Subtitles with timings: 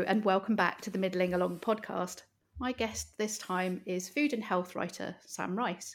[0.00, 2.22] Hello, and welcome back to the Middling Along podcast.
[2.58, 5.94] My guest this time is food and health writer Sam Rice.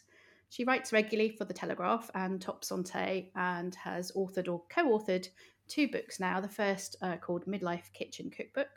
[0.49, 5.27] She writes regularly for The Telegraph and Top Santé and has authored or co authored
[5.67, 6.39] two books now.
[6.39, 8.69] The first uh, called Midlife Kitchen Cookbook,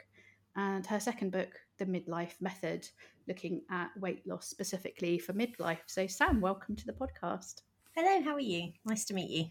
[0.56, 2.88] and her second book, The Midlife Method,
[3.26, 5.84] looking at weight loss specifically for midlife.
[5.84, 7.60] So, Sam, welcome to the podcast.
[7.94, 8.72] Hello, how are you?
[8.86, 9.44] Nice to meet you.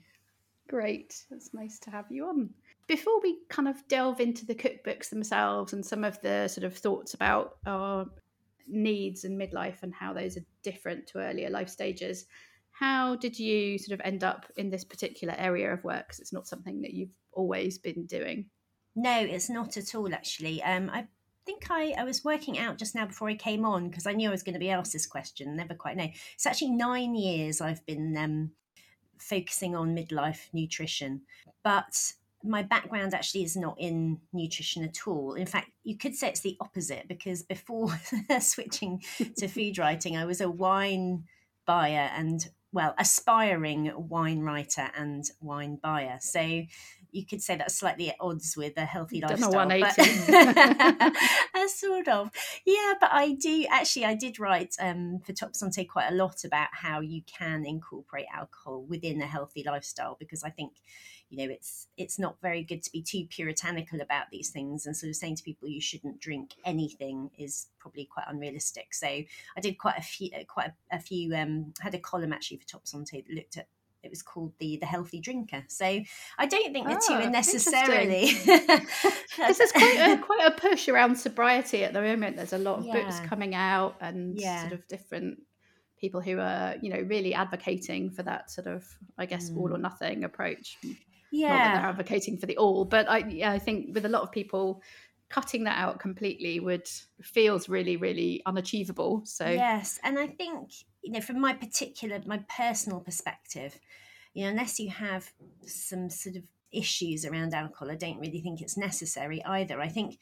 [0.67, 1.23] Great.
[1.29, 2.49] It's nice to have you on.
[2.87, 6.77] Before we kind of delve into the cookbooks themselves and some of the sort of
[6.77, 8.05] thoughts about our
[8.67, 12.25] needs in midlife and how those are different to earlier life stages,
[12.71, 16.07] how did you sort of end up in this particular area of work?
[16.07, 18.45] Because it's not something that you've always been doing.
[18.95, 20.61] No, it's not at all, actually.
[20.63, 21.07] Um, I
[21.45, 24.29] think I, I was working out just now before I came on because I knew
[24.29, 25.55] I was going to be asked this question.
[25.55, 26.09] Never quite know.
[26.33, 28.51] It's actually nine years I've been um,
[29.17, 31.21] focusing on midlife nutrition.
[31.63, 32.13] But
[32.47, 35.33] my background actually is not in nutrition at all.
[35.33, 37.89] In fact, you could say it's the opposite because before
[38.39, 39.03] switching
[39.37, 41.25] to food writing, I was a wine
[41.65, 46.17] buyer and, well, aspiring wine writer and wine buyer.
[46.21, 46.63] So
[47.11, 49.67] you could say that's slightly at odds with a healthy lifestyle.
[49.67, 49.95] But
[51.69, 52.29] sort of,
[52.65, 52.93] yeah.
[52.99, 56.69] But I do actually, I did write um, for Top Santé quite a lot about
[56.71, 60.73] how you can incorporate alcohol within a healthy lifestyle because I think
[61.29, 64.95] you know it's it's not very good to be too puritanical about these things and
[64.95, 69.61] sort of saying to people you shouldn't drink anything is probably quite unrealistic so i
[69.61, 72.85] did quite a few quite a, a few um had a column actually for top
[72.85, 73.67] santé that looked at
[74.03, 75.63] it was called the the healthy drinker.
[75.67, 78.31] So I don't think the oh, two are necessarily.
[78.31, 82.37] Because there's quite a, quite a push around sobriety at the moment.
[82.37, 82.93] There's a lot of yeah.
[82.93, 84.61] books coming out and yeah.
[84.61, 85.39] sort of different
[85.99, 88.85] people who are you know really advocating for that sort of
[89.17, 89.57] I guess mm.
[89.57, 90.77] all or nothing approach.
[91.31, 94.09] Yeah, Not that they're advocating for the all, but I yeah, I think with a
[94.09, 94.81] lot of people
[95.29, 96.87] cutting that out completely would
[97.21, 99.45] feels really really unachievable so.
[99.45, 100.71] Yes and i think
[101.01, 103.77] you know from my particular my personal perspective
[104.33, 105.31] you know unless you have
[105.65, 109.81] some sort of issues around alcohol i don't really think it's necessary either.
[109.81, 110.17] I think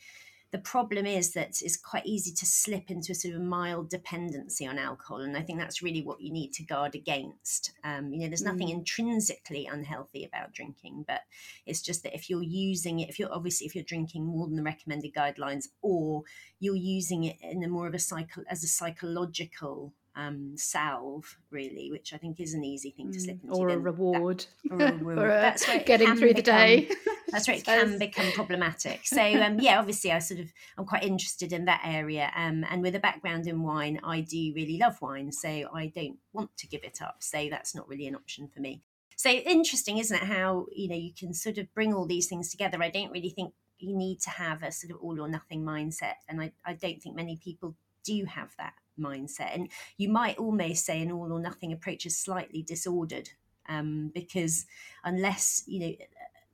[0.55, 4.65] the problem is that it's quite easy to slip into a sort of mild dependency
[4.65, 8.21] on alcohol and i think that's really what you need to guard against um, you
[8.21, 8.75] know there's nothing mm.
[8.75, 11.23] intrinsically unhealthy about drinking but
[11.65, 14.55] it's just that if you're using it if you're obviously if you're drinking more than
[14.55, 16.23] the recommended guidelines or
[16.61, 21.91] you're using it in a more of a cycle as a psychological um, salve, really,
[21.91, 23.55] which I think is an easy thing to slip mm, into.
[23.55, 24.45] Or a reward.
[24.65, 25.17] That, or a reward.
[25.17, 26.89] or a, that's where getting through become, the day.
[27.29, 29.01] that's where it can become problematic.
[29.05, 32.31] So, um, yeah, obviously, I sort of I'm quite interested in that area.
[32.35, 36.17] Um, and with a background in wine, I do really love wine, so I don't
[36.33, 37.17] want to give it up.
[37.19, 38.81] So that's not really an option for me.
[39.17, 40.23] So interesting, isn't it?
[40.23, 42.81] How you know you can sort of bring all these things together.
[42.81, 46.15] I don't really think you need to have a sort of all or nothing mindset,
[46.29, 49.53] and I, I don't think many people do have that mindset.
[49.53, 53.29] And you might almost say an all or nothing approach is slightly disordered
[53.67, 54.65] um, because
[55.03, 55.93] unless, you know,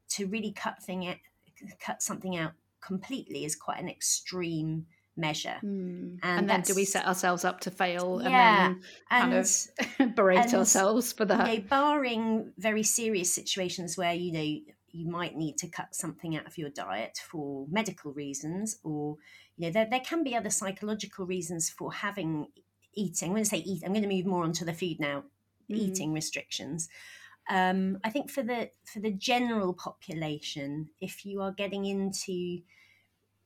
[0.09, 1.17] to really cut thing out,
[1.79, 4.85] cut something out completely is quite an extreme
[5.17, 5.57] measure.
[5.63, 6.19] Mm.
[6.23, 10.09] And, and then do we set ourselves up to fail yeah, and then kind and,
[10.09, 11.51] of berate and, ourselves for that?
[11.51, 16.35] You know, barring very serious situations where, you know, you might need to cut something
[16.35, 19.17] out of your diet for medical reasons or
[19.57, 22.47] you know there, there can be other psychological reasons for having
[22.93, 23.29] eating.
[23.29, 25.23] I'm going to say eat i'm going to move more onto the food now
[25.69, 25.77] mm.
[25.77, 26.89] eating restrictions.
[27.49, 32.59] Um, i think for the for the general population if you are getting into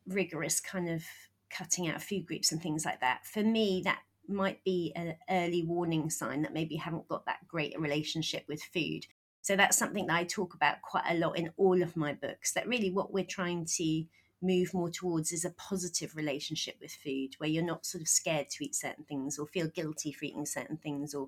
[0.06, 1.04] rigorous kind of
[1.50, 5.64] cutting out food groups and things like that for me that might be an early
[5.64, 9.06] warning sign that maybe you haven't got that great a relationship with food
[9.46, 12.54] so that's something that I talk about quite a lot in all of my books.
[12.54, 14.04] That really what we're trying to
[14.42, 18.50] move more towards is a positive relationship with food, where you're not sort of scared
[18.50, 21.28] to eat certain things or feel guilty for eating certain things, or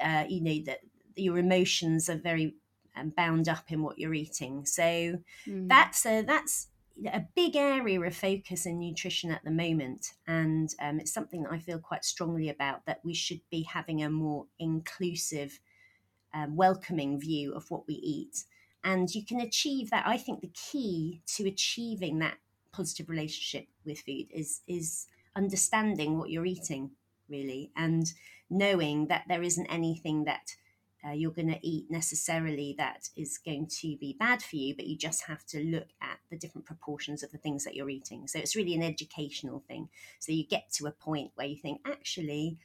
[0.00, 0.78] uh, you know that
[1.16, 2.54] your emotions are very
[2.96, 4.64] um, bound up in what you're eating.
[4.64, 5.68] So mm.
[5.68, 6.68] that's a that's
[7.12, 11.52] a big area of focus in nutrition at the moment, and um, it's something that
[11.52, 12.86] I feel quite strongly about.
[12.86, 15.58] That we should be having a more inclusive
[16.34, 18.44] um, welcoming view of what we eat.
[18.82, 20.06] And you can achieve that.
[20.06, 22.38] I think the key to achieving that
[22.72, 25.06] positive relationship with food is is
[25.36, 26.90] understanding what you're eating
[27.28, 28.12] really and
[28.48, 30.56] knowing that there isn't anything that
[31.06, 34.86] uh, you're going to eat necessarily that is going to be bad for you, but
[34.86, 38.28] you just have to look at the different proportions of the things that you're eating.
[38.28, 39.88] So it's really an educational thing.
[40.18, 42.58] So you get to a point where you think, actually,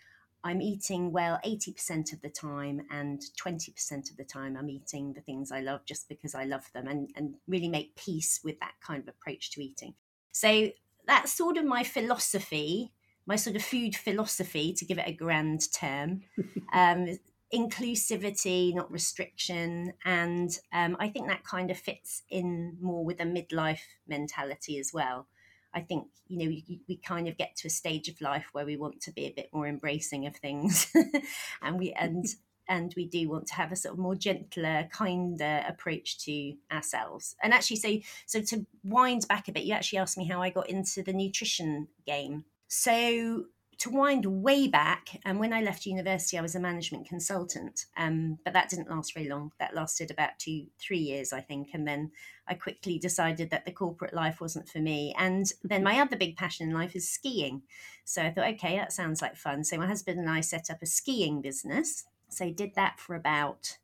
[0.46, 5.22] I'm eating well 80% of the time, and 20% of the time I'm eating the
[5.22, 8.76] things I love just because I love them and, and really make peace with that
[8.80, 9.96] kind of approach to eating.
[10.32, 10.70] So
[11.08, 12.94] that's sort of my philosophy,
[13.26, 16.22] my sort of food philosophy, to give it a grand term.
[16.74, 17.18] um,
[17.52, 19.94] inclusivity, not restriction.
[20.04, 24.92] And um, I think that kind of fits in more with a midlife mentality as
[24.94, 25.28] well.
[25.76, 28.66] I think you know we, we kind of get to a stage of life where
[28.66, 30.92] we want to be a bit more embracing of things,
[31.62, 32.76] and we and mm-hmm.
[32.76, 37.36] and we do want to have a sort of more gentler, kinder approach to ourselves.
[37.44, 40.50] And actually, so so to wind back a bit, you actually asked me how I
[40.50, 42.46] got into the nutrition game.
[42.68, 43.46] So
[43.80, 48.40] to wind way back, and when I left university, I was a management consultant, um,
[48.44, 49.52] but that didn't last very long.
[49.60, 52.12] That lasted about two, three years, I think, and then
[52.48, 55.14] I quickly decided that the corporate life wasn't for me.
[55.18, 57.64] And then my other big passion in life is skiing.
[58.04, 59.64] So I thought, okay, that sounds like fun.
[59.64, 62.06] So my husband and I set up a skiing business.
[62.30, 63.78] So I did that for about,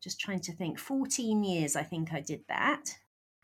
[0.00, 1.76] just trying to think, 14 years.
[1.76, 2.96] I think I did that.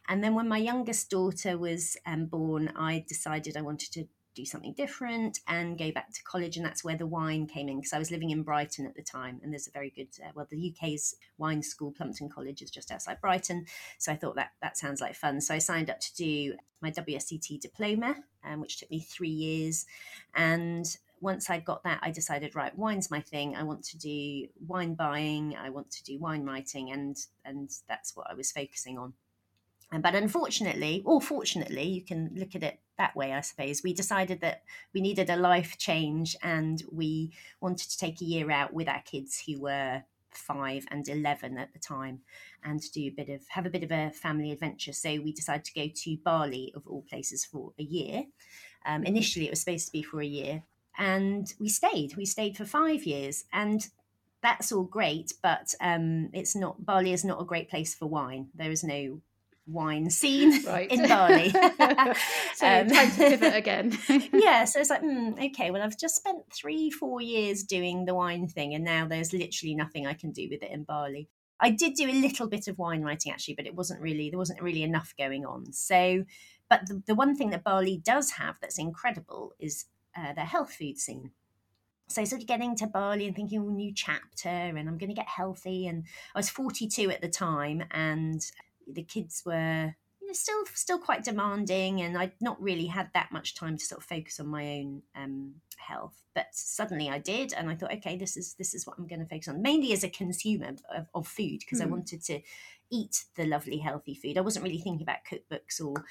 [0.09, 4.45] And then when my youngest daughter was um, born, I decided I wanted to do
[4.45, 6.57] something different and go back to college.
[6.57, 9.03] And that's where the wine came in because I was living in Brighton at the
[9.03, 9.41] time.
[9.43, 12.91] And there's a very good, uh, well, the UK's wine school, Plumpton College, is just
[12.91, 13.67] outside Brighton.
[13.99, 15.41] So I thought that that sounds like fun.
[15.41, 19.87] So I signed up to do my WSET diploma, um, which took me three years.
[20.35, 20.87] And
[21.21, 23.55] once I got that, I decided, right, wine's my thing.
[23.55, 25.57] I want to do wine buying.
[25.57, 29.13] I want to do wine writing, and and that's what I was focusing on.
[29.99, 33.83] But unfortunately, or fortunately, you can look at it that way, I suppose.
[33.83, 34.63] We decided that
[34.93, 39.01] we needed a life change and we wanted to take a year out with our
[39.01, 42.21] kids who were five and 11 at the time
[42.63, 44.93] and do a bit of have a bit of a family adventure.
[44.93, 48.25] So we decided to go to bali of all places for a year.
[48.85, 50.63] Um, initially it was supposed to be for a year
[50.99, 52.17] and we stayed.
[52.17, 53.89] We stayed for five years and
[54.43, 58.49] that's all great but um, it's not bali is not a great place for wine.
[58.55, 59.23] There is no
[59.73, 60.91] wine scene right.
[60.91, 61.51] in Bali.
[62.55, 63.99] so um, time to pivot again.
[64.33, 68.15] yeah, so it's like, mm, okay, well, I've just spent three, four years doing the
[68.15, 71.29] wine thing, and now there's literally nothing I can do with it in Bali.
[71.61, 74.39] I did do a little bit of wine writing actually, but it wasn't really there
[74.39, 75.73] wasn't really enough going on.
[75.73, 76.25] So,
[76.71, 79.85] but the, the one thing that Bali does have that's incredible is
[80.17, 81.33] uh, their health food scene
[82.11, 85.15] so sort of getting to Bali and thinking, oh, new chapter, and I'm going to
[85.15, 85.87] get healthy.
[85.87, 88.41] And I was 42 at the time, and
[88.95, 93.33] the kids were you know, still still quite demanding, and I'd not really had that
[93.33, 96.23] much time to sort of focus on my own um, health.
[96.35, 99.21] But suddenly I did, and I thought, okay, this is this is what I'm going
[99.21, 101.83] to focus on, mainly as a consumer of, of food because mm.
[101.83, 101.93] I hmm.
[101.93, 102.41] wanted to
[102.91, 104.37] eat the lovely healthy food.
[104.37, 106.05] I wasn't really thinking about cookbooks or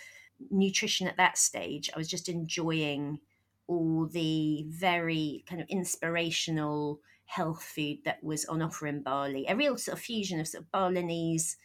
[0.50, 1.90] nutrition at that stage.
[1.94, 3.20] I was just enjoying
[3.68, 9.46] all the very kind of inspirational health food that was on offer in Bali.
[9.48, 11.58] A real sort of fusion of sort of Balinese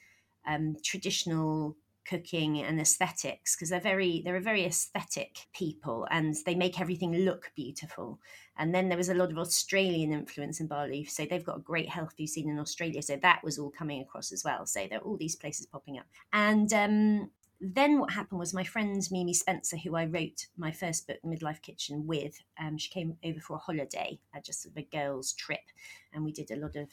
[0.46, 1.76] um, traditional
[2.06, 7.14] cooking and aesthetics because they're very they're a very aesthetic people and they make everything
[7.14, 8.20] look beautiful.
[8.56, 11.62] And then there was a lot of australian influence in bali so they've got a
[11.62, 14.66] great healthy scene in australia so that was all coming across as well.
[14.66, 16.06] So there are all these places popping up.
[16.32, 17.30] And um,
[17.60, 21.62] then what happened was my friend mimi spencer who i wrote my first book midlife
[21.62, 25.32] kitchen with um, she came over for a holiday uh, just sort of a girls
[25.32, 25.60] trip
[26.12, 26.88] and we did a lot of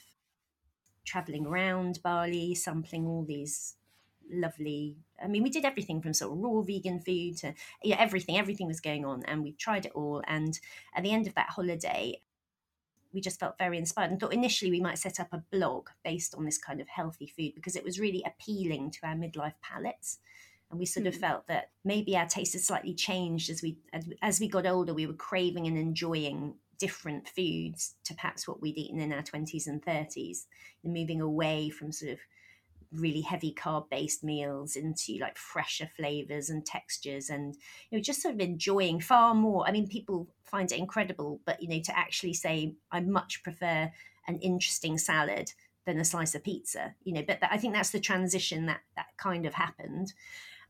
[1.06, 3.76] traveling around Bali, sampling all these
[4.34, 7.54] lovely i mean we did everything from sort of raw vegan food to
[7.84, 10.60] yeah everything everything was going on and we tried it all and
[10.96, 12.18] at the end of that holiday
[13.14, 16.34] we just felt very inspired and thought initially we might set up a blog based
[16.36, 20.20] on this kind of healthy food because it was really appealing to our midlife palates
[20.70, 21.10] and we sort mm.
[21.10, 21.22] of hmm.
[21.22, 23.78] felt that maybe our taste had slightly changed as we
[24.22, 28.78] as we got older we were craving and enjoying different foods to perhaps what we'd
[28.78, 30.48] eaten in our 20s and 30s,
[30.84, 32.20] and moving away from sort of
[32.92, 37.56] really heavy carb based meals into like fresher flavors and textures and
[37.90, 39.66] you know just sort of enjoying far more.
[39.66, 43.90] I mean people find it incredible but you know to actually say i much prefer
[44.28, 45.54] an interesting salad
[45.86, 49.08] than a slice of pizza you know but i think that's the transition that that
[49.18, 50.14] kind of happened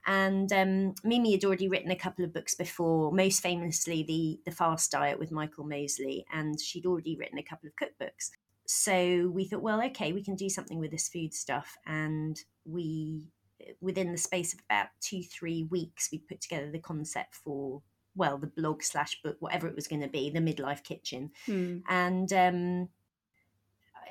[0.06, 4.56] and um, Mimi had already written a couple of books before, most famously the the
[4.56, 8.32] Fast Diet with Michael Mosley, and she'd already written a couple of cookbooks.
[8.66, 13.32] So we thought, well, okay, we can do something with this food stuff, and we
[13.80, 17.82] within the space of about two three weeks we put together the concept for
[18.16, 21.78] well the blog slash book whatever it was going to be the midlife kitchen hmm.
[21.90, 22.90] and um,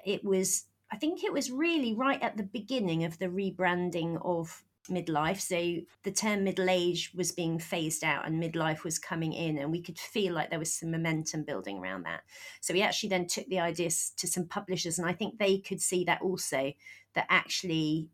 [0.04, 4.62] it was i think it was really right at the beginning of the rebranding of
[4.90, 5.40] midlife.
[5.40, 9.70] So the term middle age was being phased out and midlife was coming in, and
[9.70, 12.22] we could feel like there was some momentum building around that.
[12.60, 15.80] So we actually then took the ideas to some publishers, and I think they could
[15.80, 16.72] see that also
[17.14, 18.08] that actually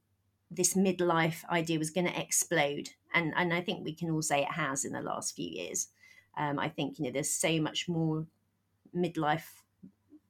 [0.51, 4.43] this midlife idea was going to explode, and and I think we can all say
[4.43, 5.89] it has in the last few years.
[6.37, 8.27] Um, I think you know there's so much more
[8.95, 9.63] midlife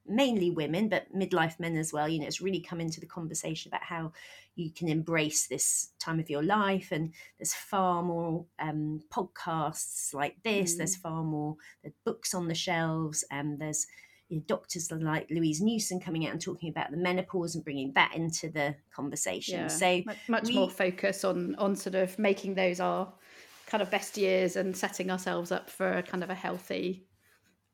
[0.08, 2.08] mainly women, but midlife men as well.
[2.08, 4.12] You know, it's really come into the conversation about how
[4.54, 6.92] you can embrace this time of your life.
[6.92, 10.74] And there's far more um, podcasts like this.
[10.74, 10.78] Mm.
[10.78, 13.24] There's far more there's books on the shelves.
[13.30, 13.86] And there's
[14.28, 17.92] you know, doctors like Louise Newson coming out and talking about the menopause and bringing
[17.92, 19.60] that into the conversation.
[19.60, 23.12] Yeah, so much we, more focus on on sort of making those our
[23.66, 27.04] kind of best years and setting ourselves up for a kind of a healthy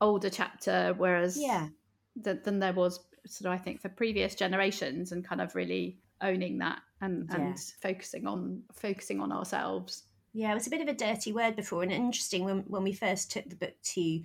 [0.01, 0.95] older chapter.
[0.97, 1.69] Whereas yeah
[2.17, 5.99] than, than there was sort of I think for previous generations and kind of really
[6.21, 7.37] owning that and yeah.
[7.37, 10.05] and focusing on focusing on ourselves.
[10.33, 12.93] Yeah, it was a bit of a dirty word before, and interesting when when we
[12.93, 14.23] first took the book to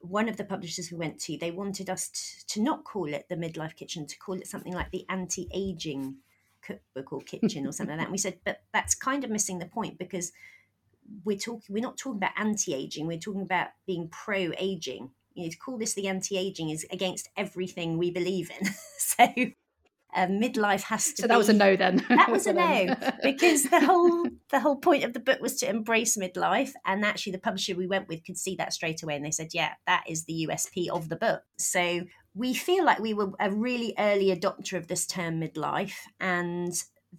[0.00, 3.26] one of the publishers we went to, they wanted us to, to not call it
[3.28, 6.14] the midlife kitchen, to call it something like the anti-aging
[6.60, 8.08] cookbook or kitchen or something like that.
[8.08, 10.32] And we said, but that's kind of missing the point because
[11.24, 15.56] we're talking we're not talking about anti-aging, we're talking about being pro-aging you know, to
[15.56, 18.66] call this the anti-aging is against everything we believe in.
[18.98, 19.26] so
[20.14, 21.22] um, midlife has to.
[21.22, 22.04] So that be, was a no then.
[22.08, 25.68] that was a no because the whole the whole point of the book was to
[25.68, 29.24] embrace midlife, and actually the publisher we went with could see that straight away, and
[29.24, 32.02] they said, "Yeah, that is the USP of the book." So
[32.34, 36.72] we feel like we were a really early adopter of this term midlife, and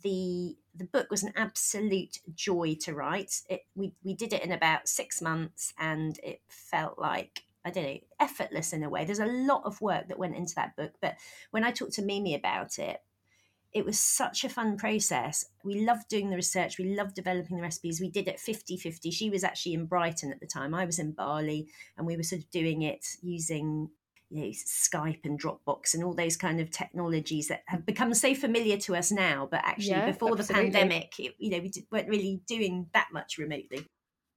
[0.04, 3.42] the the book was an absolute joy to write.
[3.50, 7.84] It, we we did it in about six months, and it felt like I don't
[7.84, 9.06] know, effortless in a way.
[9.06, 10.94] There's a lot of work that went into that book.
[11.02, 11.16] But
[11.50, 13.02] when I talked to Mimi about it,
[13.74, 15.46] it was such a fun process.
[15.64, 16.78] We loved doing the research.
[16.78, 18.00] We loved developing the recipes.
[18.00, 19.12] We did it 50 50.
[19.12, 20.74] She was actually in Brighton at the time.
[20.74, 21.68] I was in Bali,
[21.98, 23.90] and we were sort of doing it using
[24.30, 28.34] you know, Skype and Dropbox and all those kind of technologies that have become so
[28.34, 29.48] familiar to us now.
[29.50, 30.70] But actually, yeah, before absolutely.
[30.70, 33.88] the pandemic, it, you know, we weren't really doing that much remotely.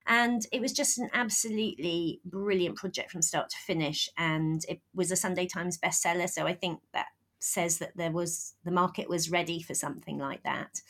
[0.08, 4.08] And it was just an absolutely brilliant project from start to finish.
[4.16, 6.28] And it was a Sunday Times bestseller.
[6.28, 10.42] So I think that says that there was the market was ready for something like
[10.42, 10.80] that.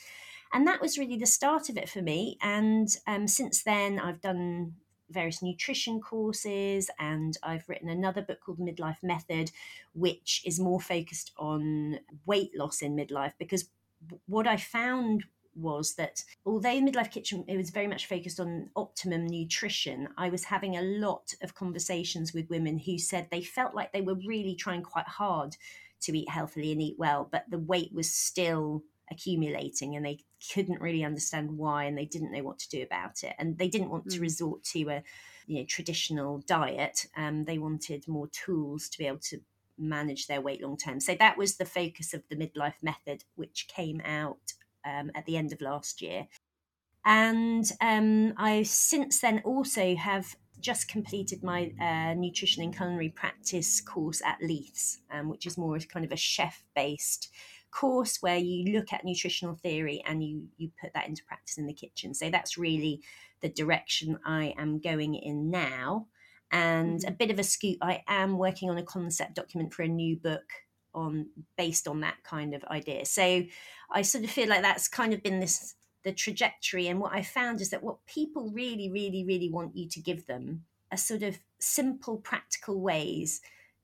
[0.53, 2.39] And that was really the start of it for me.
[2.41, 4.75] And um, since then, I've done
[5.11, 9.51] various nutrition courses and I've written another book called Midlife Method,
[9.95, 13.71] which is more focused on weight loss in midlife because
[14.27, 15.25] what I found
[15.59, 20.45] was that although Midlife Kitchen it was very much focused on optimum nutrition, I was
[20.45, 24.55] having a lot of conversations with women who said they felt like they were really
[24.55, 25.57] trying quite hard
[26.01, 30.21] to eat healthily and eat well, but the weight was still accumulating and they
[30.53, 33.35] couldn't really understand why and they didn't know what to do about it.
[33.39, 35.03] And they didn't want to resort to a
[35.47, 39.41] you know traditional diet um, they wanted more tools to be able to
[39.79, 41.01] manage their weight long term.
[41.01, 44.53] So that was the focus of the midlife method which came out
[44.89, 46.27] um, at the end of last year.
[47.05, 53.81] And um, I since then also have just completed my uh, nutrition and culinary practice
[53.81, 57.31] course at Leiths, um, which is more kind of a chef based
[57.71, 61.67] course where you look at nutritional theory and you you put that into practice in
[61.67, 62.15] the kitchen.
[62.15, 63.03] So that's really
[63.41, 66.07] the direction I am going in now.
[66.51, 67.09] And mm-hmm.
[67.09, 70.17] a bit of a scoop, I am working on a concept document for a new
[70.17, 70.45] book
[70.95, 71.27] on
[71.57, 73.05] based on that kind of idea.
[73.05, 73.45] So
[73.91, 76.89] I sort of feel like that's kind of been this the trajectory.
[76.89, 80.27] And what I found is that what people really, really, really want you to give
[80.27, 83.41] them are sort of simple, practical ways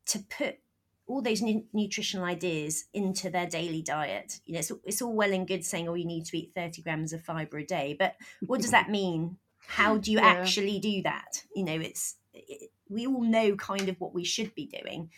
[0.07, 0.59] to put
[1.07, 4.41] all those nu- nutritional ideas into their daily diet.
[4.47, 6.83] You know, it's, it's all well and good saying, oh, you need to eat 30
[6.83, 9.37] grams of fiber a day, but what does that mean?
[9.67, 10.29] How do you yeah.
[10.29, 11.45] actually do that?
[11.55, 15.11] You know, it's, it, we all know kind of what we should be doing,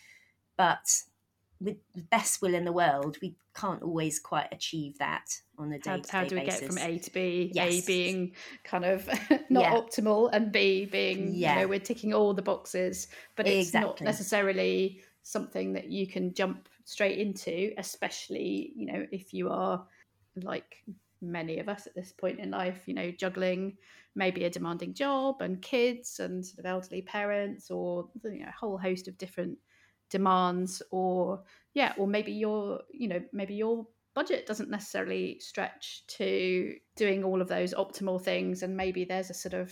[0.57, 1.03] but
[1.59, 5.79] with the best will in the world, we can't always quite achieve that on a
[5.79, 6.01] day.
[6.09, 6.59] How, how do we basis.
[6.61, 7.51] get from A to B?
[7.53, 7.73] Yes.
[7.73, 8.33] A being
[8.63, 9.07] kind of
[9.49, 9.73] not yeah.
[9.73, 11.55] optimal, and B being yeah.
[11.55, 13.89] you know we're ticking all the boxes, but it's exactly.
[13.89, 19.85] not necessarily something that you can jump straight into, especially you know if you are
[20.43, 20.83] like
[21.21, 23.77] many of us at this point in life, you know, juggling
[24.15, 28.59] maybe a demanding job and kids and sort of elderly parents or you know, a
[28.59, 29.57] whole host of different
[30.09, 33.85] demands or yeah or maybe your you know maybe your
[34.17, 38.63] budget doesn't necessarily stretch to doing all of those optimal things.
[38.63, 39.71] And maybe there's a sort of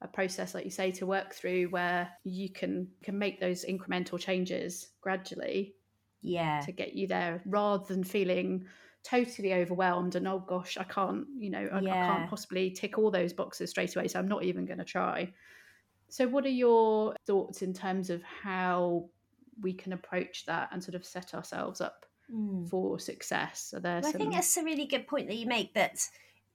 [0.00, 4.18] a process like you say to work through where you can can make those incremental
[4.18, 5.74] changes gradually
[6.22, 6.60] yeah.
[6.60, 8.64] to get you there rather than feeling
[9.02, 11.90] totally overwhelmed and oh gosh i can't you know I, yeah.
[11.90, 14.84] I can't possibly tick all those boxes straight away so i'm not even going to
[14.84, 15.32] try
[16.08, 19.08] so, what are your thoughts in terms of how
[19.60, 22.68] we can approach that and sort of set ourselves up mm.
[22.68, 23.68] for success.
[23.70, 24.02] So there's.
[24.02, 24.20] Well, some...
[24.20, 26.00] I think that's a really good point that you make that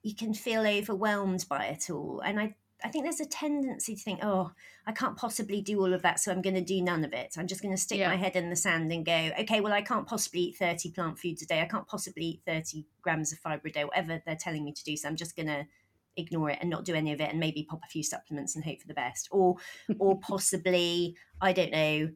[0.02, 4.02] you can feel overwhelmed by it all, and I I think there's a tendency to
[4.02, 4.52] think, oh,
[4.86, 7.34] I can't possibly do all of that, so I'm going to do none of it.
[7.38, 8.08] I'm just going to stick yeah.
[8.08, 11.18] my head in the sand and go, okay, well, I can't possibly eat 30 plant
[11.18, 11.62] foods a day.
[11.62, 14.84] I can't possibly eat 30 grams of fiber a day, whatever they're telling me to
[14.84, 14.98] do.
[14.98, 15.64] So I'm just going to
[16.16, 18.64] ignore it and not do any of it and maybe pop a few supplements and
[18.64, 19.28] hope for the best.
[19.30, 19.56] Or
[19.98, 22.10] or possibly i don't know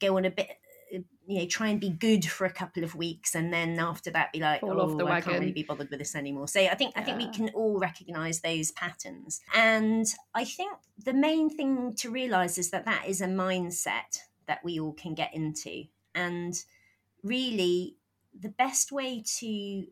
[0.00, 0.48] go on a bit
[0.94, 4.10] uh, you know try and be good for a couple of weeks and then after
[4.10, 6.48] that be like Fall oh i can't really be bothered with this anymore.
[6.48, 7.02] So i think yeah.
[7.02, 9.40] i think we can all recognize those patterns.
[9.54, 14.64] And i think the main thing to realize is that that is a mindset that
[14.64, 15.84] we all can get into.
[16.14, 16.54] And
[17.22, 17.96] really
[18.38, 19.86] the best way to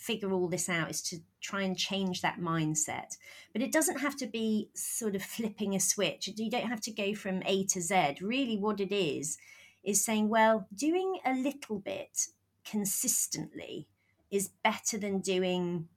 [0.00, 3.16] figure all this out is to try and change that mindset.
[3.52, 6.28] But it doesn't have to be sort of flipping a switch.
[6.36, 8.16] You don't have to go from A to Z.
[8.20, 9.36] Really, what it is,
[9.84, 12.26] is saying, well, doing a little bit
[12.64, 13.88] consistently
[14.30, 15.88] is better than doing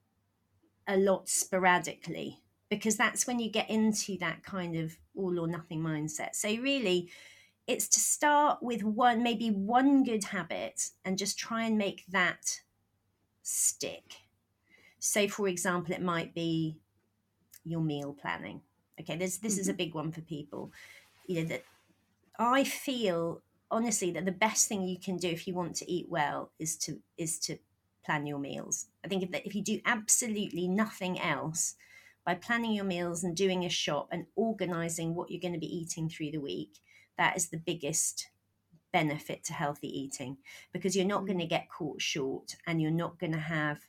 [0.88, 5.82] a lot sporadically because that's when you get into that kind of all or nothing
[5.82, 6.36] mindset.
[6.36, 7.10] So, really,
[7.68, 12.60] it's to start with one, maybe one good habit and just try and make that
[13.44, 14.04] stick.
[15.00, 16.78] So, for example, it might be
[17.64, 18.62] your meal planning.
[19.00, 19.62] Okay, this this mm-hmm.
[19.62, 19.78] is a mm-hmm.
[19.78, 20.72] big one for people.
[21.28, 21.64] You know that
[22.40, 26.08] I feel honestly that the best thing you can do if you want to eat
[26.10, 27.58] well is to is to
[28.06, 28.88] plan your meals.
[29.04, 31.76] I think if that if you do absolutely nothing else
[32.26, 35.76] by planning your meals and doing a shop and organizing what you're going to be
[35.76, 36.80] eating through the week,
[37.18, 38.30] that is the biggest
[38.94, 40.38] benefit to healthy eating
[40.72, 41.50] because you're not going to mm.
[41.50, 43.80] get caught short and you're not going to have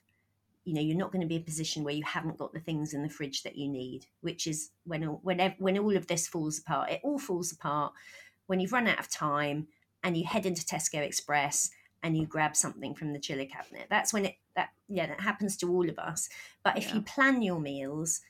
[0.65, 2.59] you know you're not going to be in a position where you haven't got the
[2.59, 6.27] things in the fridge that you need which is when when when all of this
[6.27, 7.93] falls apart it all falls apart
[8.47, 9.67] when you've run out of time
[10.03, 11.71] and you head into Tesco Express
[12.03, 15.55] and you grab something from the chiller cabinet that's when it that yeah that happens
[15.55, 16.29] to all of us
[16.63, 16.95] but if yeah.
[16.95, 18.21] you plan your meals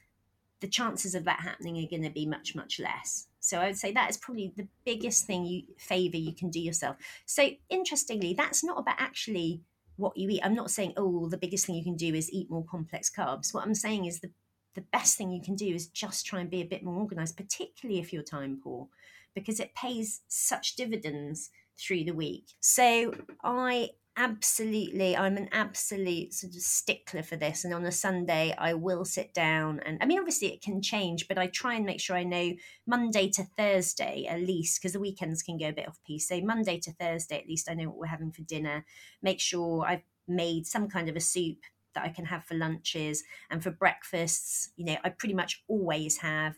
[0.60, 3.78] the chances of that happening are going to be much much less so I would
[3.78, 6.98] say that is probably the biggest thing you favor you can do yourself.
[7.26, 9.62] So interestingly, that's not about actually
[9.98, 10.42] what you eat.
[10.44, 13.54] I'm not saying, oh, the biggest thing you can do is eat more complex carbs.
[13.54, 14.32] What I'm saying is the
[14.76, 17.38] the best thing you can do is just try and be a bit more organized,
[17.38, 18.90] particularly if you're time poor,
[19.34, 22.46] because it pays such dividends through the week.
[22.60, 28.56] So I absolutely i'm an absolute sort of stickler for this and on a sunday
[28.58, 31.86] i will sit down and i mean obviously it can change but i try and
[31.86, 32.54] make sure i know
[32.88, 36.30] monday to thursday at least because the weekends can go a bit off piece.
[36.30, 38.86] So monday to thursday at least i know what we're having for dinner.
[39.22, 41.58] Make sure i've made some kind of a soup
[41.94, 46.18] that i can have for lunches and for breakfasts you know i pretty much always
[46.18, 46.56] have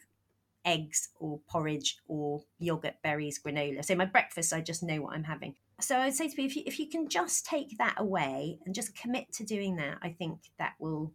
[0.64, 3.84] eggs or porridge or yogurt berries granola.
[3.84, 6.56] So my breakfast i just know what i'm having so I'd say to me, if
[6.56, 10.10] you, if you can just take that away and just commit to doing that, I
[10.10, 11.14] think that will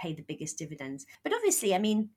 [0.00, 1.06] pay the biggest dividends.
[1.22, 2.10] But obviously, I mean,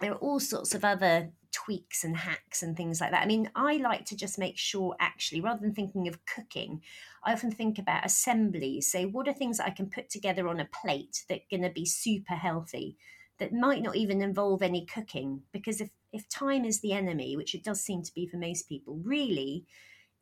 [0.00, 3.22] there are all sorts of other tweaks and hacks and things like that.
[3.22, 6.82] I mean, I like to just make sure, actually, rather than thinking of cooking,
[7.22, 8.90] I often think about assemblies.
[8.90, 11.62] So, what are things that I can put together on a plate that are going
[11.62, 12.96] to be super healthy?
[13.38, 17.54] That might not even involve any cooking, because if if time is the enemy, which
[17.54, 19.64] it does seem to be for most people, really,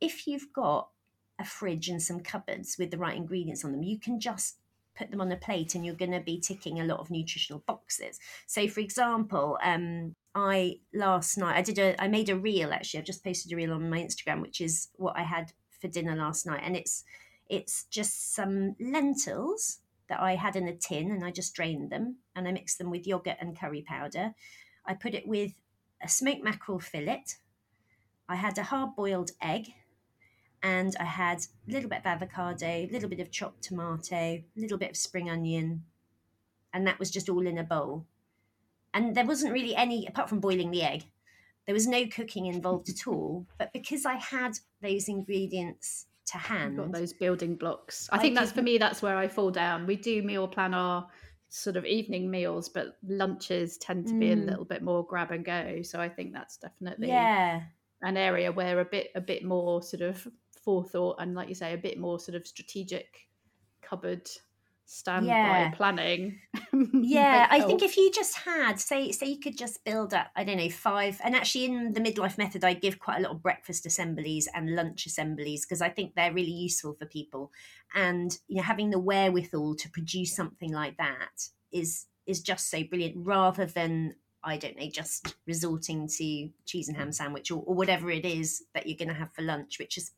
[0.00, 0.88] if you've got
[1.42, 4.56] a fridge and some cupboards with the right ingredients on them, you can just
[4.96, 7.62] put them on a plate and you're going to be ticking a lot of nutritional
[7.66, 8.18] boxes.
[8.46, 13.00] So, for example, um, I last night I did a I made a reel actually.
[13.00, 16.16] I've just posted a reel on my Instagram, which is what I had for dinner
[16.16, 17.04] last night, and it's
[17.48, 19.78] it's just some lentils
[20.08, 22.90] that I had in a tin, and I just drained them and I mixed them
[22.90, 24.34] with yogurt and curry powder.
[24.86, 25.52] I put it with
[26.02, 27.24] a smoked mackerel fillet.
[28.28, 29.72] I had a hard boiled egg
[30.62, 34.44] and I had a little bit of avocado, a little bit of chopped tomato, a
[34.56, 35.84] little bit of spring onion,
[36.72, 38.06] and that was just all in a bowl.
[38.94, 41.04] And there wasn't really any, apart from boiling the egg,
[41.66, 43.46] there was no cooking involved at all.
[43.58, 48.08] But because I had those ingredients to hand, got those building blocks.
[48.12, 48.78] I, I think that's for me.
[48.78, 49.86] That's where I fall down.
[49.86, 51.06] We do meal plan our
[51.48, 54.42] sort of evening meals, but lunches tend to be mm.
[54.42, 55.82] a little bit more grab and go.
[55.82, 57.62] So I think that's definitely yeah
[58.02, 60.26] an area where a bit a bit more sort of
[60.64, 63.28] forethought and like you say a bit more sort of strategic
[63.82, 64.28] cupboard
[64.84, 65.70] standby yeah.
[65.70, 66.38] planning
[66.92, 70.44] yeah i think if you just had say say you could just build up i
[70.44, 73.42] don't know five and actually in the midlife method i give quite a lot of
[73.42, 77.50] breakfast assemblies and lunch assemblies because i think they're really useful for people
[77.94, 82.82] and you know having the wherewithal to produce something like that is is just so
[82.84, 87.74] brilliant rather than I don't know, just resorting to cheese and ham sandwich or, or
[87.74, 90.10] whatever it is that you're going to have for lunch, which is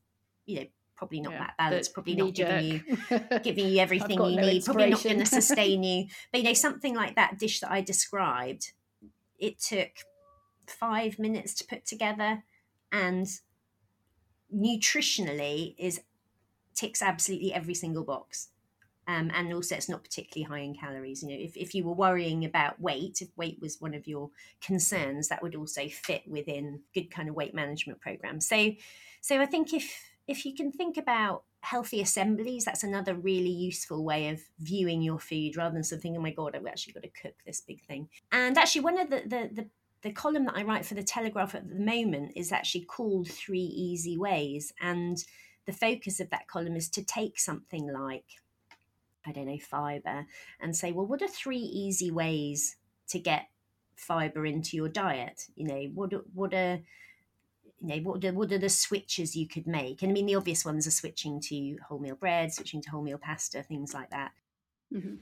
[0.46, 2.80] you know probably not yeah, that balanced, probably not giving you
[3.42, 6.06] giving you everything you no need, probably not going to sustain you.
[6.32, 8.72] But you know, something like that dish that I described,
[9.38, 9.90] it took
[10.66, 12.42] five minutes to put together,
[12.92, 13.26] and
[14.54, 16.00] nutritionally is
[16.74, 18.48] ticks absolutely every single box.
[19.06, 21.22] Um, and also it's not particularly high in calories.
[21.22, 24.30] You know, if, if you were worrying about weight, if weight was one of your
[24.62, 28.40] concerns, that would also fit within good kind of weight management program.
[28.40, 28.70] So,
[29.20, 34.04] so I think if if you can think about healthy assemblies, that's another really useful
[34.04, 37.22] way of viewing your food rather than something, oh my god, I've actually got to
[37.22, 38.08] cook this big thing.
[38.32, 39.66] And actually, one of the the, the
[40.04, 43.58] the column that I write for the Telegraph at the moment is actually called Three
[43.58, 44.72] Easy Ways.
[44.80, 45.24] And
[45.64, 48.26] the focus of that column is to take something like,
[49.26, 50.26] I don't know, fiber
[50.60, 52.76] and say, well, what are three easy ways
[53.08, 53.48] to get
[53.96, 55.46] fiber into your diet?
[55.56, 56.80] You know, what, what are,
[57.80, 60.02] you know, what are, what are the switches you could make?
[60.02, 63.62] And I mean, the obvious ones are switching to wholemeal bread, switching to wholemeal pasta,
[63.62, 64.32] things like that.
[64.92, 65.16] Mm-hmm.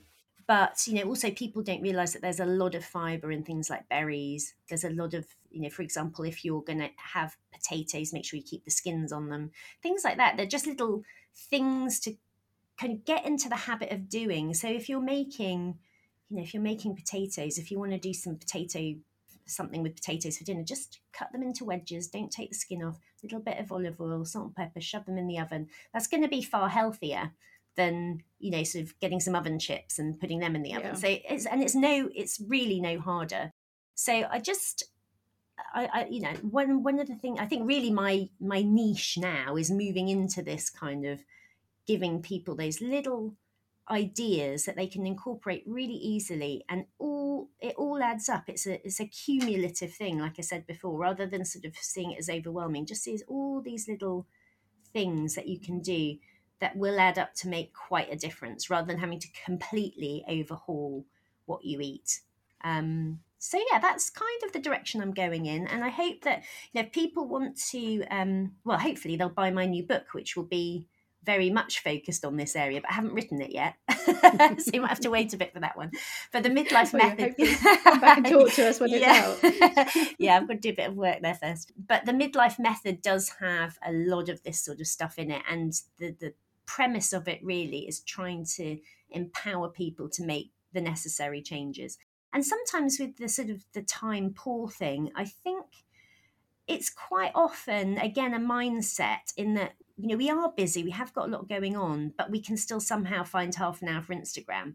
[0.46, 3.70] But you know also people don't realize that there's a lot of fiber in things
[3.70, 4.54] like berries.
[4.68, 8.24] There's a lot of you know for example if you're going to have potatoes make
[8.24, 9.52] sure you keep the skins on them.
[9.82, 10.36] Things like that.
[10.36, 12.16] They're just little things to
[12.78, 14.52] kind of get into the habit of doing.
[14.54, 15.78] So if you're making
[16.28, 18.96] you know if you're making potatoes if you want to do some potato
[19.46, 20.64] something with potatoes for dinner.
[20.64, 22.96] Just cut them into wedges don't take the skin off.
[22.96, 25.68] A little bit of olive oil salt and pepper shove them in the oven.
[25.92, 27.32] That's going to be far healthier
[27.76, 30.90] than you know sort of getting some oven chips and putting them in the oven.
[30.92, 30.94] Yeah.
[30.94, 33.52] so it's and it's no it's really no harder.
[33.94, 34.84] So i just
[35.74, 39.18] I, I, you know one one of the things i think really my my niche
[39.18, 41.22] now is moving into this kind of
[41.86, 43.34] giving people those little
[43.90, 48.74] ideas that they can incorporate really easily and all it all adds up it's a
[48.86, 52.30] it's a cumulative thing like i said before rather than sort of seeing it as
[52.30, 54.24] overwhelming just see all these little
[54.92, 56.16] things that you can do
[56.62, 61.04] that will add up to make quite a difference rather than having to completely overhaul
[61.46, 62.20] what you eat.
[62.62, 66.44] Um, so yeah, that's kind of the direction I'm going in, and I hope that
[66.72, 70.44] you know people want to, um, well, hopefully they'll buy my new book, which will
[70.44, 70.86] be
[71.24, 73.74] very much focused on this area, but I haven't written it yet,
[74.60, 75.90] so you might have to wait a bit for that one.
[76.32, 77.36] But the midlife well, method,
[77.84, 79.34] come back and talk to us when yeah.
[79.40, 80.14] it's out.
[80.18, 81.72] yeah, I'm going to do a bit of work there first.
[81.76, 85.42] But the midlife method does have a lot of this sort of stuff in it,
[85.48, 86.34] and the the
[86.66, 88.78] premise of it really is trying to
[89.10, 91.98] empower people to make the necessary changes.
[92.32, 95.66] And sometimes with the sort of the time poor thing, I think
[96.66, 101.12] it's quite often again a mindset in that you know we are busy, we have
[101.12, 104.14] got a lot going on, but we can still somehow find half an hour for
[104.14, 104.74] Instagram.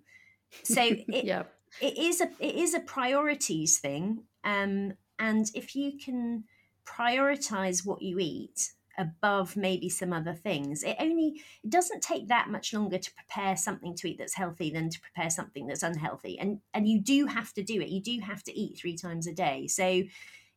[0.64, 1.44] So it yeah.
[1.82, 4.24] it is a it is a priorities thing.
[4.44, 6.46] Um, and if you can
[6.86, 12.50] prioritize what you eat above maybe some other things it only it doesn't take that
[12.50, 16.40] much longer to prepare something to eat that's healthy than to prepare something that's unhealthy
[16.40, 19.28] and and you do have to do it you do have to eat three times
[19.28, 20.02] a day so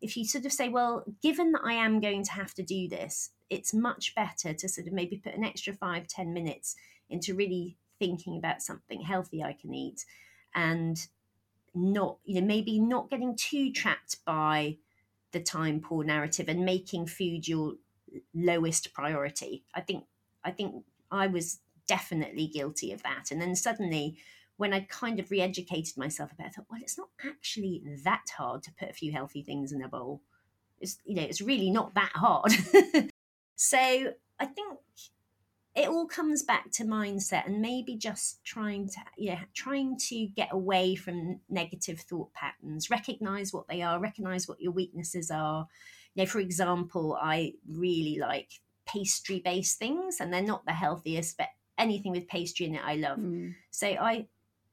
[0.01, 2.89] if you sort of say well given that i am going to have to do
[2.89, 6.77] this it's much better to sort of maybe put an extra five ten minutes
[7.09, 10.05] into really thinking about something healthy i can eat
[10.55, 11.09] and
[11.75, 14.77] not you know maybe not getting too trapped by
[15.33, 17.75] the time poor narrative and making food your
[18.35, 19.65] lowest priority.
[19.75, 20.05] I think
[20.45, 23.31] I think I was definitely guilty of that.
[23.31, 24.17] And then suddenly
[24.61, 28.25] when I kind of re-educated myself about it, I thought, well, it's not actually that
[28.37, 30.23] hard to put a few healthy things in a bowl.
[30.81, 32.53] It's you know, it's really not that hard.
[33.57, 34.79] so I think
[35.75, 40.49] it all comes back to mindset and maybe just trying to yeah trying to get
[40.53, 45.69] away from negative thought patterns recognize what they are recognize what your weaknesses are
[46.15, 48.51] you know, for example, I really like
[48.87, 52.97] pastry based things and they're not the healthiest, but anything with pastry in it, I
[52.97, 53.19] love.
[53.19, 53.55] Mm.
[53.71, 54.27] So I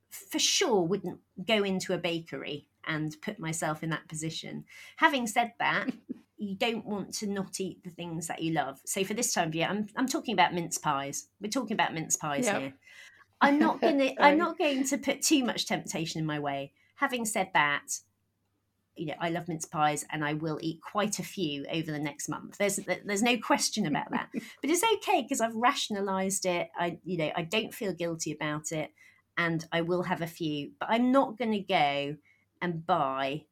[0.10, 4.64] for sure wouldn't go into a bakery and put myself in that position.
[4.98, 5.88] Having said that,
[6.38, 8.80] you don't want to not eat the things that you love.
[8.86, 11.28] So for this time of year, I'm I'm talking about mince pies.
[11.42, 12.62] We're talking about mince pies yep.
[12.62, 12.74] here.
[13.42, 16.74] I'm not gonna I'm not going to put too much temptation in my way.
[16.96, 18.00] Having said that,
[18.96, 22.00] you know, I love mince pies and I will eat quite a few over the
[22.00, 22.58] next month.
[22.58, 24.30] There's there's no question about that.
[24.62, 26.70] but it's okay because I've rationalized it.
[26.78, 28.92] I you know, I don't feel guilty about it
[29.38, 32.18] and I will have a few, but I'm not going to go
[32.62, 33.44] and buy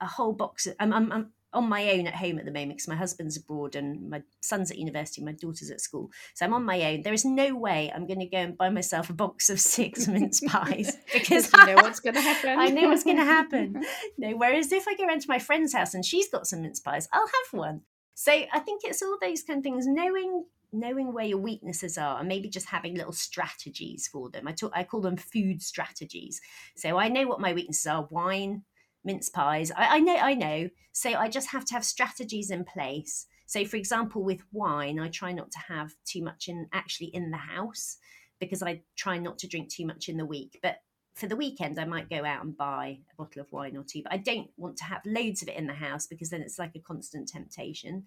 [0.00, 2.72] a whole box of I'm, I'm, I'm on my own at home at the moment
[2.72, 6.10] because my husband's abroad and my son's at university, my daughter's at school.
[6.34, 7.02] So I'm on my own.
[7.02, 10.06] There is no way I'm going to go and buy myself a box of six
[10.08, 12.58] mince pies because you know what's going to happen.
[12.58, 13.82] I know what's going to happen.
[14.18, 16.80] no, whereas if I go around to my friend's house and she's got some mince
[16.80, 17.82] pies, I'll have one.
[18.14, 22.18] So I think it's all those kind of things, knowing knowing where your weaknesses are
[22.18, 24.48] and maybe just having little strategies for them.
[24.48, 26.40] I talk, I call them food strategies.
[26.76, 28.64] So I know what my weaknesses are: wine,
[29.04, 29.70] mince pies.
[29.70, 30.68] I, I know, I know.
[30.92, 33.26] So I just have to have strategies in place.
[33.46, 37.30] So, for example, with wine, I try not to have too much in actually in
[37.30, 37.98] the house
[38.40, 40.58] because I try not to drink too much in the week.
[40.62, 40.78] But
[41.14, 44.02] for the weekend, I might go out and buy a bottle of wine or two.
[44.02, 46.58] But I don't want to have loads of it in the house because then it's
[46.58, 48.04] like a constant temptation.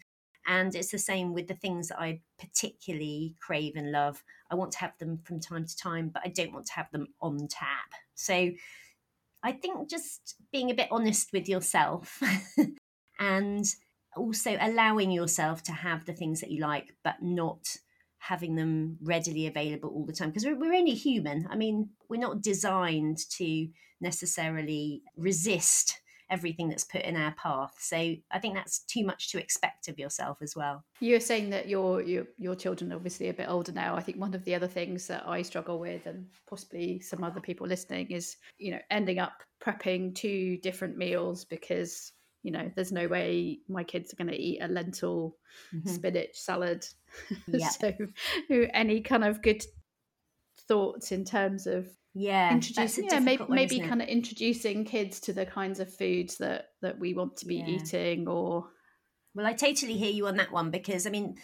[0.48, 4.24] And it's the same with the things that I particularly crave and love.
[4.50, 6.90] I want to have them from time to time, but I don't want to have
[6.92, 7.92] them on tap.
[8.16, 8.52] So
[9.44, 12.22] I think just being a bit honest with yourself
[13.20, 13.66] and
[14.16, 17.68] also allowing yourself to have the things that you like, but not
[18.20, 21.48] having them readily available all the time because we're, we're only human.
[21.50, 23.68] I mean, we're not designed to
[24.02, 27.76] necessarily resist everything that's put in our path.
[27.80, 30.84] So I think that's too much to expect of yourself as well.
[31.00, 33.96] You're saying that your your your children are obviously a bit older now.
[33.96, 37.40] I think one of the other things that I struggle with, and possibly some other
[37.40, 42.12] people listening, is you know ending up prepping two different meals because
[42.44, 45.36] you know there's no way my kids are going to eat a lentil
[45.74, 45.90] mm-hmm.
[45.90, 46.86] spinach salad.
[47.48, 47.70] Yeah.
[47.70, 47.94] so
[48.74, 49.64] any kind of good
[50.68, 55.34] thoughts in terms of yeah introducing yeah maybe, one, maybe kind of introducing kids to
[55.34, 57.68] the kinds of foods that that we want to be yeah.
[57.68, 58.66] eating or
[59.36, 61.36] well i totally hear you on that one because i mean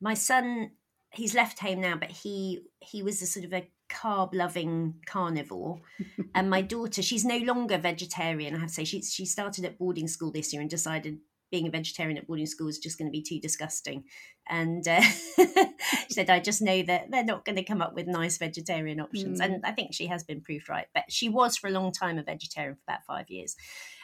[0.00, 0.70] my son
[1.10, 5.78] he's left home now but he he was a sort of a carb loving carnivore
[6.34, 9.78] and my daughter she's no longer vegetarian i have to say she, she started at
[9.78, 11.18] boarding school this year and decided
[11.52, 14.04] being a vegetarian at boarding school is just going to be too disgusting.
[14.48, 15.02] And uh,
[16.08, 19.00] she said, I just know that they're not going to come up with nice vegetarian
[19.00, 19.40] options.
[19.40, 19.44] Mm.
[19.44, 20.86] And I think she has been proved right.
[20.94, 23.56] But she was for a long time a vegetarian for about five years.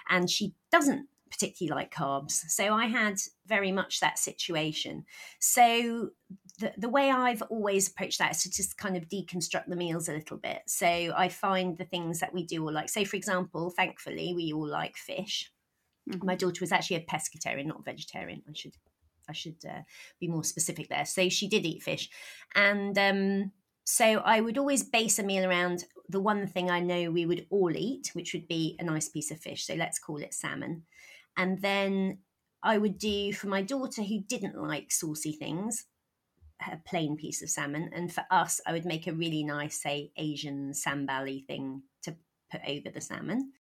[0.08, 2.32] And she doesn't particularly like carbs.
[2.48, 5.04] So I had very much that situation.
[5.38, 6.10] So
[6.58, 10.08] the, the way I've always approached that is to just kind of deconstruct the meals
[10.08, 10.62] a little bit.
[10.66, 14.52] So I find the things that we do all like, say, for example, thankfully, we
[14.52, 15.52] all like fish.
[16.10, 16.26] Mm-hmm.
[16.26, 18.42] My daughter was actually a pescatarian, not a vegetarian.
[18.48, 18.74] I should
[19.28, 19.82] I should uh,
[20.20, 21.04] be more specific there.
[21.04, 22.08] So she did eat fish,
[22.54, 23.52] and um,
[23.84, 27.46] so I would always base a meal around the one thing I know we would
[27.50, 29.66] all eat, which would be a nice piece of fish.
[29.66, 30.84] So let's call it salmon,
[31.36, 32.18] and then
[32.62, 35.86] I would do for my daughter who didn't like saucy things
[36.60, 40.10] a plain piece of salmon, and for us, I would make a really nice, say,
[40.16, 42.16] Asian sambali thing to
[42.50, 43.52] put over the salmon.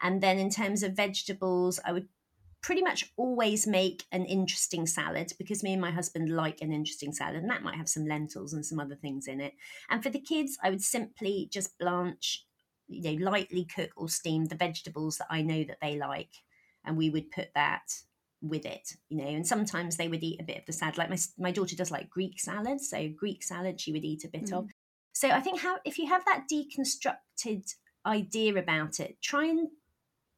[0.00, 2.08] And then in terms of vegetables, I would
[2.62, 7.12] pretty much always make an interesting salad because me and my husband like an interesting
[7.12, 9.52] salad and that might have some lentils and some other things in it.
[9.90, 12.46] And for the kids, I would simply just blanch,
[12.88, 16.30] you know, lightly cook or steam the vegetables that I know that they like
[16.84, 17.82] and we would put that
[18.40, 20.98] with it, you know, and sometimes they would eat a bit of the salad.
[20.98, 24.28] Like my my daughter does like Greek salad, so Greek salad she would eat a
[24.28, 24.58] bit mm.
[24.58, 24.70] of.
[25.12, 29.68] So I think how if you have that deconstructed idea about it, try and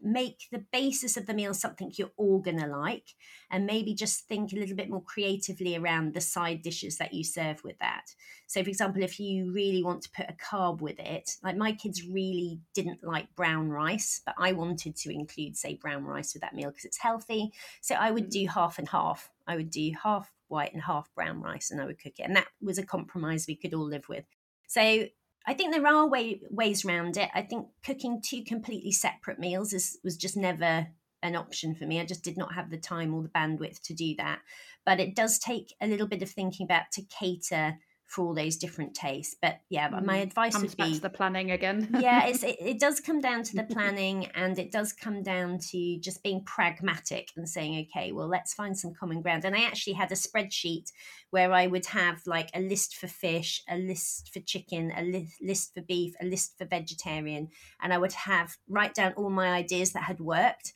[0.04, 3.14] make the basis of the meal something you're all going to like
[3.50, 7.24] and maybe just think a little bit more creatively around the side dishes that you
[7.24, 8.04] serve with that.
[8.46, 11.72] So for example if you really want to put a carb with it like my
[11.72, 16.42] kids really didn't like brown rice but i wanted to include say brown rice with
[16.42, 17.52] that meal because it's healthy.
[17.80, 18.50] So i would do mm.
[18.50, 19.30] half and half.
[19.46, 22.36] I would do half white and half brown rice and i would cook it and
[22.36, 24.24] that was a compromise we could all live with.
[24.68, 25.06] So
[25.46, 27.28] I think there are way, ways around it.
[27.34, 30.86] I think cooking two completely separate meals is, was just never
[31.22, 32.00] an option for me.
[32.00, 34.40] I just did not have the time or the bandwidth to do that.
[34.86, 38.56] But it does take a little bit of thinking about to cater for all those
[38.56, 39.34] different tastes.
[39.40, 40.04] But yeah, mm.
[40.04, 41.96] my advice Comes would back be to the planning again.
[42.00, 45.98] yeah, it, it does come down to the planning, and it does come down to
[45.98, 49.44] just being pragmatic and saying, okay, well, let's find some common ground.
[49.44, 50.90] And I actually had a spreadsheet
[51.30, 55.32] where I would have like a list for fish, a list for chicken, a li-
[55.42, 57.48] list for beef, a list for vegetarian,
[57.82, 60.72] and I would have write down all my ideas that had worked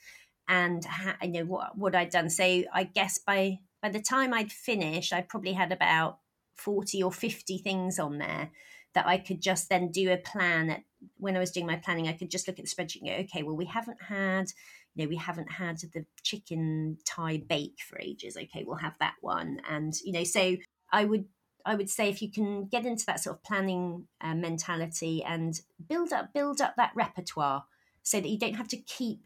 [0.49, 2.31] and ha- you know what what I'd done.
[2.31, 6.19] So I guess by by the time I'd finished, I probably had about
[6.59, 8.51] 40 or 50 things on there
[8.95, 10.83] that I could just then do a plan at,
[11.19, 13.15] when I was doing my planning, I could just look at the spreadsheet and go,
[13.15, 14.47] okay, well, we haven't had,
[14.95, 18.37] you know, we haven't had the chicken Thai bake for ages.
[18.37, 19.61] Okay, we'll have that one.
[19.69, 20.57] And, you know, so
[20.93, 21.27] I would,
[21.65, 25.61] I would say if you can get into that sort of planning uh, mentality and
[25.89, 27.65] build up, build up that repertoire
[28.03, 29.21] so that you don't have to keep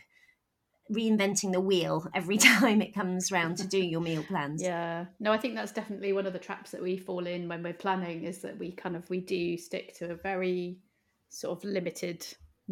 [0.90, 4.62] reinventing the wheel every time it comes round to doing your meal plans.
[4.62, 5.06] Yeah.
[5.20, 7.72] No, I think that's definitely one of the traps that we fall in when we're
[7.72, 10.78] planning is that we kind of we do stick to a very
[11.28, 12.26] sort of limited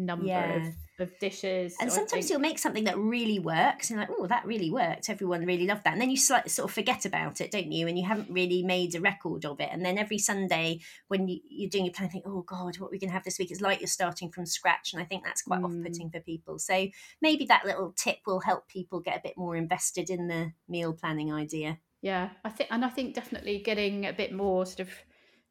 [0.05, 0.67] number yeah.
[0.67, 1.75] of of dishes.
[1.81, 5.09] And sometimes you'll make something that really works, and like, oh, that really worked.
[5.09, 7.87] Everyone really loved that, and then you sort of forget about it, don't you?
[7.87, 9.69] And you haven't really made a record of it.
[9.71, 12.91] And then every Sunday when you, are doing your plan, think, oh God, what are
[12.91, 13.51] we going to have this week?
[13.51, 15.65] It's like you're starting from scratch, and I think that's quite mm.
[15.65, 16.59] off-putting for people.
[16.59, 16.87] So
[17.21, 20.93] maybe that little tip will help people get a bit more invested in the meal
[20.93, 21.79] planning idea.
[22.01, 24.89] Yeah, I think, and I think definitely getting a bit more sort of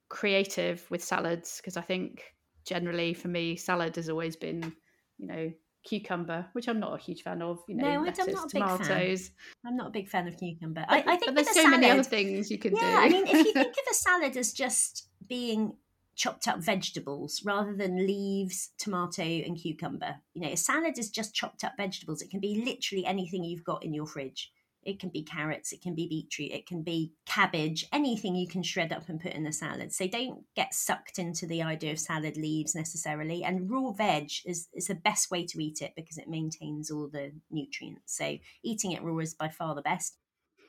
[0.09, 4.73] creative with salads because I think generally for me salad has always been
[5.21, 5.53] you know,
[5.85, 7.63] cucumber, which I'm not a huge fan of.
[7.69, 9.21] You know, no, lettuce, I'm not a big tomatoes.
[9.29, 9.37] Fan.
[9.67, 10.85] I'm not a big fan of cucumber.
[10.89, 12.87] I, I think but there's so salad, many other things you can yeah, do.
[12.97, 15.77] I mean, if you think of a salad as just being
[16.17, 21.35] chopped up vegetables rather than leaves, tomato, and cucumber, you know, a salad is just
[21.35, 22.23] chopped up vegetables.
[22.23, 24.53] It can be literally anything you've got in your fridge.
[24.83, 28.63] It can be carrots, it can be beetroot, it can be cabbage, anything you can
[28.63, 29.93] shred up and put in a salad.
[29.93, 33.45] So don't get sucked into the idea of salad leaves necessarily.
[33.45, 37.09] And raw veg is, is the best way to eat it because it maintains all
[37.09, 38.17] the nutrients.
[38.17, 40.17] So eating it raw is by far the best.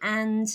[0.01, 0.47] And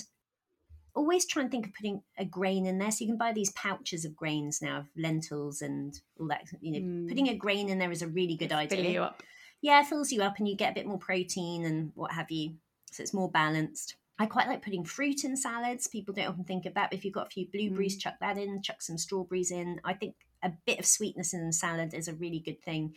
[0.97, 2.91] always try and think of putting a grain in there.
[2.91, 6.43] So you can buy these pouches of grains now, of lentils and all that.
[6.59, 7.07] You know, mm.
[7.07, 8.83] putting a grain in there is a really good idea.
[8.83, 9.23] Fill you up.
[9.61, 12.29] Yeah, it fills you up and you get a bit more protein and what have
[12.29, 12.55] you
[12.91, 13.95] so it's more balanced.
[14.19, 15.87] I quite like putting fruit in salads.
[15.87, 18.01] People don't often think of that, but if you've got a few blueberries, mm.
[18.01, 19.79] chuck that in, chuck some strawberries in.
[19.83, 22.95] I think a bit of sweetness in a salad is a really good thing.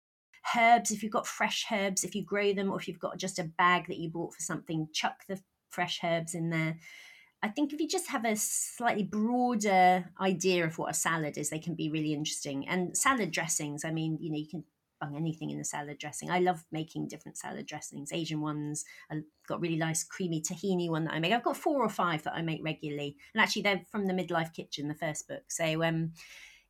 [0.56, 3.38] Herbs, if you've got fresh herbs, if you grow them, or if you've got just
[3.38, 6.78] a bag that you bought for something, chuck the fresh herbs in there.
[7.42, 11.50] I think if you just have a slightly broader idea of what a salad is,
[11.50, 12.68] they can be really interesting.
[12.68, 14.64] And salad dressings, I mean, you know, you can
[15.00, 16.30] bung anything in the salad dressing.
[16.30, 18.84] I love making different salad dressings, Asian ones.
[19.10, 21.32] I've got really nice creamy tahini one that I make.
[21.32, 24.52] I've got four or five that I make regularly, and actually they're from the Midlife
[24.52, 25.44] Kitchen, the first book.
[25.48, 26.12] So um,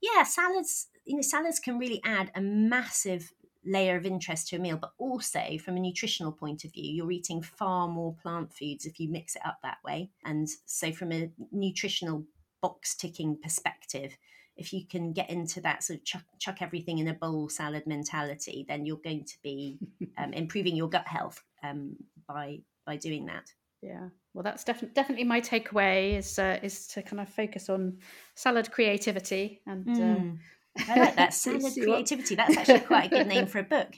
[0.00, 0.88] yeah, salads.
[1.04, 3.32] You know, salads can really add a massive
[3.64, 7.10] layer of interest to a meal, but also from a nutritional point of view, you're
[7.10, 10.10] eating far more plant foods if you mix it up that way.
[10.24, 12.24] And so, from a nutritional
[12.60, 14.16] box ticking perspective,
[14.60, 17.86] if you can get into that sort of chuck, chuck everything in a bowl salad
[17.86, 19.78] mentality, then you're going to be
[20.18, 21.96] um, improving your gut health um,
[22.28, 23.50] by by doing that.
[23.82, 27.98] Yeah, well, that's definitely definitely my takeaway is uh, is to kind of focus on
[28.34, 29.86] salad creativity and.
[29.86, 30.32] Mm.
[30.32, 32.36] Uh, I like that salad creativity.
[32.36, 33.88] That's actually quite a good name for a book.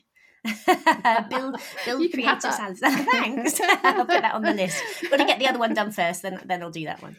[1.30, 2.80] build build creative salads.
[2.80, 3.60] Thanks.
[3.60, 4.82] I'll put that on the list.
[5.10, 7.14] Got to get the other one done first, then then I'll do that one.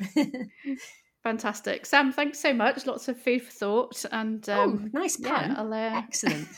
[1.23, 2.11] Fantastic, Sam.
[2.11, 2.85] Thanks so much.
[2.85, 5.51] Lots of food for thought, and oh, um, oh, nice pun.
[5.51, 5.97] Yeah, uh...
[5.99, 6.49] Excellent.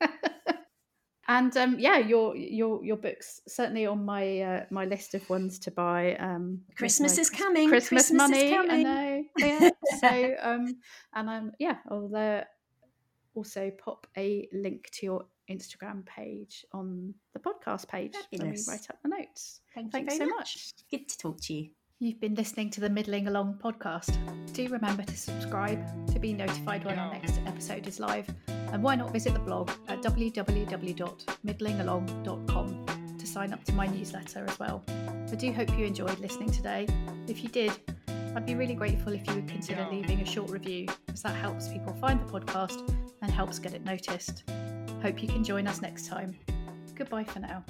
[1.28, 5.58] and um, yeah, your your your books certainly on my uh, my list of ones
[5.60, 6.16] to buy.
[6.16, 7.70] Um, Christmas is coming.
[7.70, 8.54] Christmas, Christmas money.
[8.54, 9.24] I know.
[9.38, 9.70] Yeah.
[10.00, 10.76] so um,
[11.14, 12.42] and I'm yeah, I'll uh,
[13.34, 18.40] also pop a link to your Instagram page on the podcast page Fabulous.
[18.40, 19.60] when we write up the notes.
[19.74, 20.36] Thank Thanks so much.
[20.36, 20.72] much.
[20.90, 21.70] Good to talk to you.
[22.02, 24.16] You've been listening to the Middling Along podcast.
[24.54, 25.84] Do remember to subscribe
[26.14, 28.26] to be notified when our next episode is live.
[28.48, 32.86] And why not visit the blog at www.middlingalong.com
[33.18, 34.82] to sign up to my newsletter as well.
[34.88, 36.86] I do hope you enjoyed listening today.
[37.28, 37.72] If you did,
[38.34, 41.68] I'd be really grateful if you would consider leaving a short review, as that helps
[41.68, 44.44] people find the podcast and helps get it noticed.
[45.02, 46.34] Hope you can join us next time.
[46.94, 47.62] Goodbye for now.